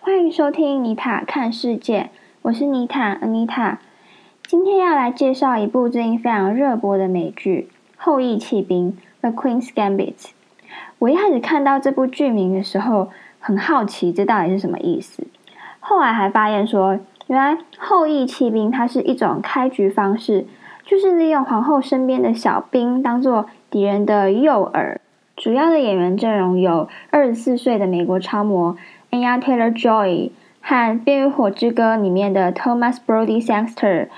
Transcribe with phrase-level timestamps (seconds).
[0.00, 2.10] 欢迎收听妮塔看世界，
[2.42, 3.76] 我是妮塔 Anita。
[4.44, 10.30] 今天要来介绍一部最近非常热播的美剧《后羿弃兵》（The Queen's Gambit）。
[10.98, 15.24] 我一开始看到这部剧名的时候，很好奇这到底是什么意思。
[15.78, 20.46] 后来还发现说，原来后羿弃兵它是一种开局方式，
[20.88, 24.96] 就是利用皇后身边的小兵当做敌人的诱饵。
[25.36, 28.74] 主要的演员阵容有二十四岁的美国超模
[29.10, 30.30] Anya Taylor Joy
[30.62, 34.08] 和《冰与火之歌》里面的 Thomas Brody Sangster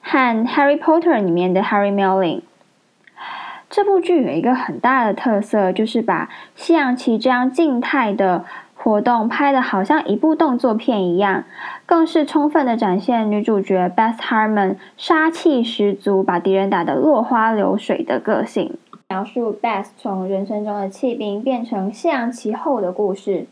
[0.00, 2.42] 和《Harry Potter》里面的 Harry Melling。
[3.68, 8.44] 这部剧有一个很大的特色，就是把西洋棋这样静态的
[8.84, 11.44] 活动拍的好像一部动作片一样，
[11.86, 18.76] 更是充分的展现女主角 Beth Harmon 杀气十足，把敌人打得落花流水的个性。
[19.08, 23.46] 描述 Beth 从人生中的弃兵变成夕阳其后的故事。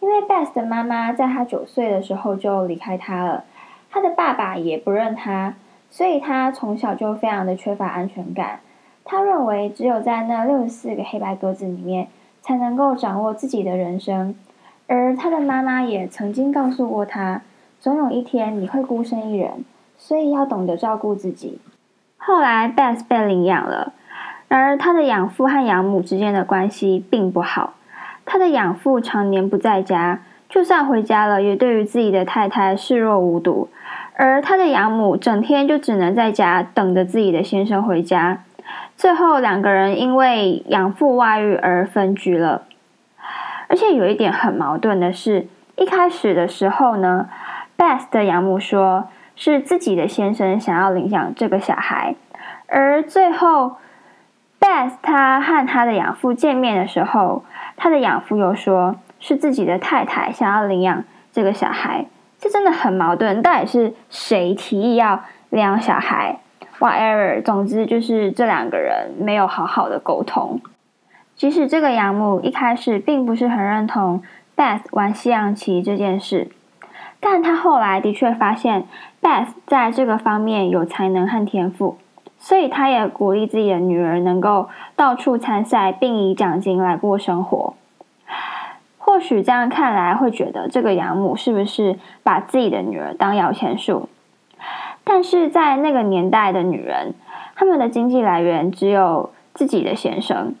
[0.00, 3.44] 因为 Beth 的妈妈在她九岁的时候就离开她了，
[3.88, 5.54] 她的爸爸也不认她，
[5.88, 8.58] 所以她从小就非常的缺乏安全感。
[9.04, 12.08] 她认为只有在那六十四个黑白格子里面，
[12.42, 14.34] 才能够掌握自己的人生。
[14.88, 17.42] 而他的妈妈也曾经告诉过他，
[17.78, 19.64] 总有一天你会孤身一人，
[19.98, 21.60] 所以要懂得照顾自己。
[22.16, 23.92] 后来，Bess 被领养了。
[24.48, 27.74] 然而，他的养父和养母之间的关系并不好。
[28.24, 33.68] 他的养父常年不在家，就算回家了，也对于自己的太太视若无睹。
[34.14, 38.42] 而他的养母整天就只能在家等着自己的先生回家。
[38.96, 42.62] 最后，两个人因为养父外遇而分居了。
[43.68, 47.28] 而且有一点很矛盾的是，一开始的时候呢
[47.76, 52.16] ，Beth 的养母说是自己的先生想要领养这个小孩，
[52.66, 53.76] 而最后。
[54.60, 57.44] Beth 他和他的养父见面的时候，
[57.76, 62.06] 他的养父又说是自己的太太想要领养这个小孩，
[62.40, 63.40] 这真的很矛盾。
[63.40, 66.40] 到底是谁提议要领养小孩
[66.80, 70.60] ？Whatever，总之就是这两个人没有好好的沟通。
[71.38, 74.20] 即使这个养母一开始并不是很认同
[74.56, 76.48] Beth 玩西洋棋这件事，
[77.20, 78.88] 但他后来的确发现
[79.22, 81.96] Beth 在这个方面有才能和天赋。
[82.40, 87.74] 所以，他也鼓励自己的女儿能够到处参赛，并以奖金来过生活。
[88.98, 94.08] 或许这样看来，会觉得这个养母是不是把自己的女儿当摇钱树？
[95.04, 97.14] 但是在那个年代的女人，
[97.54, 100.56] 他们的经济来源只有自己的先生。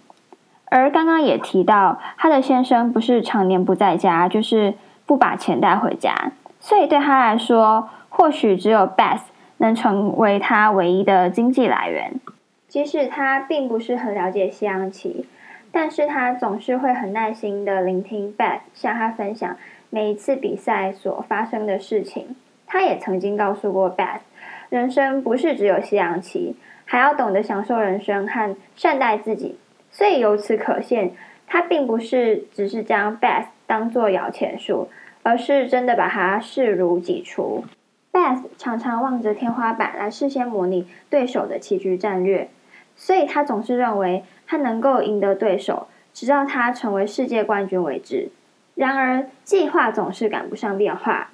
[0.70, 4.74] 而刚刚也提到，他的先生不是常年不在家，就是
[5.06, 6.32] 不把钱带回家。
[6.60, 9.20] 所以对他来说，或许只有 Beth。
[9.60, 12.20] 能成为他唯一的经济来源。
[12.68, 15.26] 即使他并不是很了解西洋棋，
[15.72, 19.56] 但是他总是会很耐心的聆听 Beth 向他分享
[19.90, 22.36] 每一次比赛所发生的事情。
[22.68, 24.20] 他也曾经告诉过 Beth，
[24.68, 26.54] 人生不是只有西洋棋，
[26.84, 29.58] 还要懂得享受人生和善待自己。
[29.90, 31.12] 所以由此可见，
[31.46, 34.88] 他并不是只是将 Beth 当做摇钱树，
[35.22, 37.64] 而是真的把他视如己出。
[38.12, 42.48] Beth 常常望着天花板来事先模拟对手的棋局战略，
[42.96, 48.30] 所以他总是认为他能够赢得对手，直到他成为世界冠军为止。
[48.74, 51.30] 然而，计划总是赶不上变化。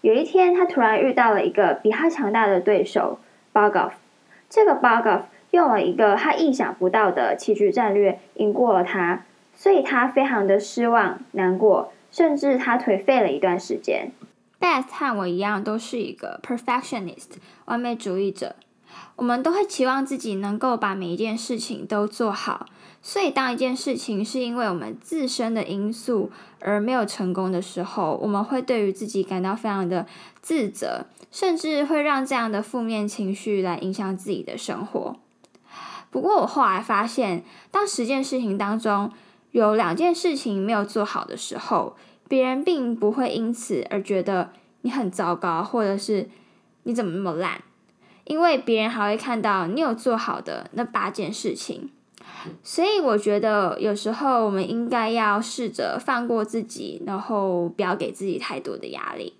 [0.00, 3.18] 有一天，他突然遇到了一个比他强大的对手
[3.52, 3.92] Bogov。
[4.48, 5.22] 这个 Bogov
[5.58, 9.24] 用了一个他意想不到的棋局战略赢过了他，
[9.56, 14.12] 所以他非常的失望、难过，甚至他颓废了一段时间。
[14.60, 18.54] Beth 和我一样，都是一个 perfectionist 完美主义者。
[19.16, 22.66] 我们都会期望自己能够把每一件事情都做好，
[23.02, 26.30] 所以当一件事情是因为我们自身的因素
[26.60, 30.06] 而没有成功的时候，我们会对于自己感到非常的
[30.40, 35.16] 自责，甚至会让这样的负面情绪来影响自己的生活。
[36.10, 39.10] 不过我后来发现，当十件事情当中
[39.52, 41.96] 有两件事情没有做好的时候，
[42.28, 44.50] 别人并不会因此而觉得
[44.82, 46.28] 你很糟糕，或者是
[46.84, 47.62] 你怎么那么烂，
[48.24, 51.90] 因为别人还会看到你有做好的那八件事情。
[52.62, 59.34] 所以我觉得有时候我们应该要试着放过自己，然后不要给自己太多的压力。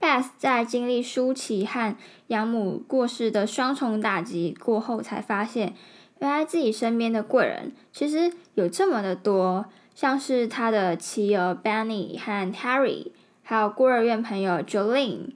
[0.00, 1.96] Beth 在经历舒淇和
[2.28, 5.74] 养母过世的双重打击过后，才发现
[6.20, 9.66] 原来自己身边的贵人其实有这么的多。
[9.94, 13.12] 像是他的妻儿 Benny 和 Harry，
[13.42, 15.30] 还有孤儿院朋友 Jolene，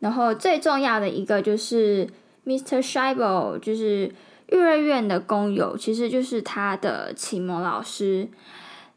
[0.00, 2.08] 然后最重要的一个就是
[2.46, 2.80] Mr.
[2.80, 4.10] s h i b o 就是
[4.48, 8.28] 育儿园的工友其实就是他的启蒙老师。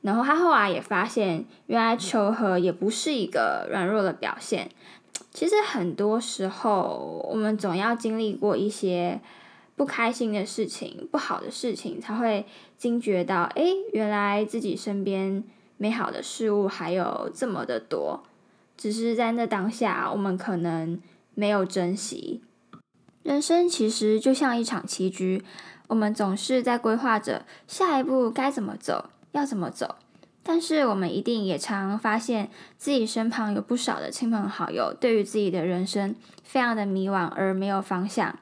[0.05, 4.69] 然后他后来也发现，原来求和也不是一个软弱的表现。
[5.31, 9.19] 其实很多时候，我们总要经历过一些
[9.75, 12.45] 不开心的事情、不好的事情，才会
[12.77, 13.63] 惊觉到，哎，
[13.93, 15.43] 原来自己身边
[15.77, 18.23] 美好的事物还有这么的多。
[18.77, 21.01] 只是在那当下，我们可能
[21.33, 22.43] 没有珍惜。
[23.23, 25.43] 人生其实就像一场棋局，
[25.87, 29.09] 我们总是在规划着下一步该怎么走。
[29.35, 29.95] 要怎么走？
[30.41, 38.39] 但是我们一定也常发现自己身旁有不少的亲朋好友，对于自己的人生非常的迷惘而没有方向。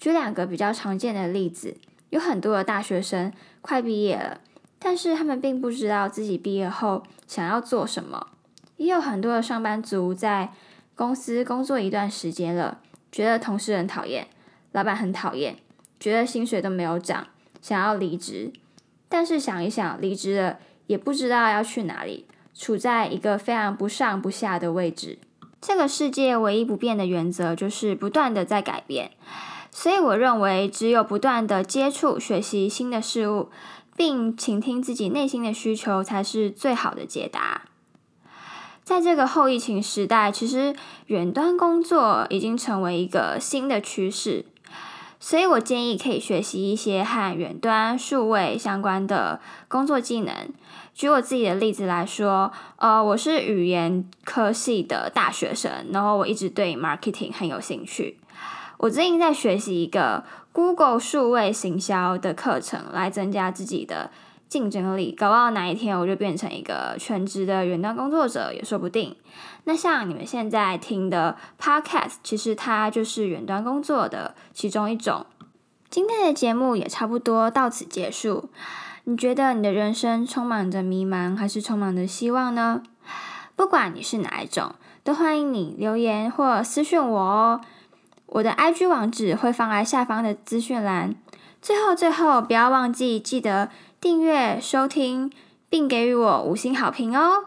[0.00, 1.76] 举两个比较常见的例子，
[2.10, 4.40] 有很多的大学生快毕业了，
[4.80, 8.26] 但是他们并不知道自己毕业后想要做什么；
[8.78, 10.52] 也有很多的上班族在
[10.96, 12.80] 公司工作一段时间了，
[13.12, 14.26] 觉得同事很讨厌，
[14.72, 15.58] 老板很讨厌，
[16.00, 17.28] 觉得薪水都没有涨，
[17.60, 18.52] 想要离职。
[19.12, 20.56] 但是想一想，离职了
[20.86, 22.24] 也不知道要去哪里，
[22.54, 25.18] 处在一个非常不上不下的位置。
[25.60, 29.10] 这个世界唯一不变的原则就是不断的在改变，
[29.70, 33.50] 所以我认为只有不断的接触、学习新的事物，
[33.94, 37.66] 并倾听自己内心的需求，才是最好的解答。
[38.82, 40.74] 在这个后疫情时代，其实
[41.08, 44.46] 远端工作已经成为一个新的趋势。
[45.24, 50.34] 所以我建议可以学习一些和远端数位相关的工作技能。
[50.92, 58.18] 举我自己的例子来说，呃，我是语言科系的大学生，然后我一直对 marketing 很有兴趣。
[58.78, 64.10] 我最近在学习一个 Google 数位行销的课程，来增加自己的。
[64.52, 69.16] 竞争力，搞不好哪一天我就变成一个全职的远端工作者也说不定。
[69.64, 75.24] 那像你们现在听的 Podcast，其实它就是远端工作的其中一种。
[75.88, 78.50] 今天的节目也差不多到此结束。
[79.04, 82.82] 你觉得你的人生充满着迷茫，还是充满着希望呢？
[83.56, 87.62] 不管你是哪一种，都欢迎你留言或私讯我哦。
[88.26, 91.14] 我的 IG 网址会放在下方的资讯栏。
[91.62, 93.70] 最后，最后不要忘记记得。
[94.02, 95.30] 订阅、收听，
[95.68, 97.44] 并给予我五星好评哦！